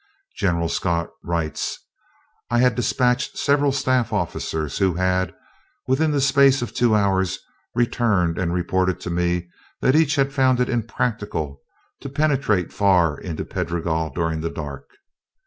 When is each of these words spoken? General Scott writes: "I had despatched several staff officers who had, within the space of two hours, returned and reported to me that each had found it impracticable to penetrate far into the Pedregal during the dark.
General 0.35 0.67
Scott 0.67 1.11
writes: 1.23 1.77
"I 2.49 2.57
had 2.57 2.73
despatched 2.73 3.37
several 3.37 3.71
staff 3.71 4.11
officers 4.11 4.79
who 4.79 4.95
had, 4.95 5.31
within 5.85 6.09
the 6.09 6.19
space 6.19 6.63
of 6.63 6.73
two 6.73 6.95
hours, 6.95 7.37
returned 7.75 8.39
and 8.39 8.51
reported 8.51 8.99
to 9.01 9.11
me 9.11 9.47
that 9.79 9.95
each 9.95 10.15
had 10.15 10.33
found 10.33 10.59
it 10.59 10.69
impracticable 10.69 11.61
to 11.99 12.09
penetrate 12.09 12.73
far 12.73 13.15
into 13.19 13.43
the 13.43 13.49
Pedregal 13.51 14.09
during 14.09 14.41
the 14.41 14.49
dark. 14.49 14.87